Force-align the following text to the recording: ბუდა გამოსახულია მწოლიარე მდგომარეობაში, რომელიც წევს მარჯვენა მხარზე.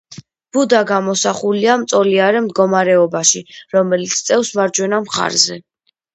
ბუდა 0.55 0.77
გამოსახულია 0.91 1.75
მწოლიარე 1.81 2.41
მდგომარეობაში, 2.47 3.43
რომელიც 3.77 4.19
წევს 4.31 4.53
მარჯვენა 4.63 5.05
მხარზე. 5.07 5.63